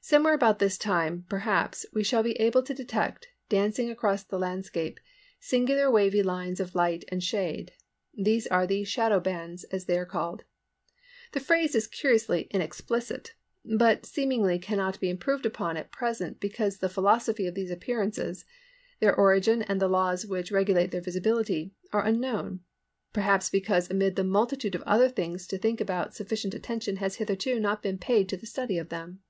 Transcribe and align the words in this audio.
Somewhere 0.00 0.32
about 0.32 0.58
this 0.58 0.78
time 0.78 1.26
perhaps 1.28 1.84
we 1.92 2.02
shall 2.02 2.22
be 2.22 2.32
able 2.40 2.62
to 2.62 2.72
detect, 2.72 3.28
dancing 3.50 3.90
across 3.90 4.22
the 4.24 4.38
landscape, 4.38 4.98
singular 5.38 5.90
wavy 5.90 6.22
lines 6.22 6.60
of 6.60 6.74
light 6.74 7.04
and 7.08 7.22
shade. 7.22 7.72
These 8.16 8.46
are 8.46 8.66
the 8.66 8.84
"Shadow 8.84 9.20
Bands," 9.20 9.64
as 9.64 9.84
they 9.84 9.98
are 9.98 10.06
called. 10.06 10.44
The 11.32 11.40
phrase 11.40 11.74
is 11.74 11.86
curiously 11.86 12.48
inexplicit, 12.52 13.34
but 13.66 14.06
seemingly 14.06 14.58
cannot 14.58 14.98
be 14.98 15.10
improved 15.10 15.44
upon 15.44 15.76
at 15.76 15.92
present 15.92 16.40
because 16.40 16.78
the 16.78 16.88
philosophy 16.88 17.46
of 17.46 17.54
these 17.54 17.70
appearances—their 17.70 19.14
origin 19.14 19.60
and 19.60 19.78
the 19.78 19.88
laws 19.88 20.24
which 20.24 20.50
regulate 20.50 20.90
their 20.90 21.02
visibility—are 21.02 22.06
unknown, 22.06 22.60
perhaps 23.12 23.50
because 23.50 23.90
amid 23.90 24.16
the 24.16 24.24
multitude 24.24 24.74
of 24.74 24.82
other 24.84 25.10
things 25.10 25.46
to 25.48 25.58
think 25.58 25.82
about 25.82 26.14
sufficient 26.14 26.54
attention 26.54 26.96
has 26.96 27.16
hitherto 27.16 27.60
not 27.60 27.82
been 27.82 27.98
paid 27.98 28.26
to 28.30 28.38
the 28.38 28.46
study 28.46 28.78
of 28.78 28.88
them. 28.88 29.20